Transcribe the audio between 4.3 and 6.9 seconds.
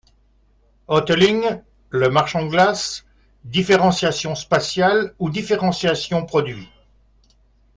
spatiale ou différenciation produit.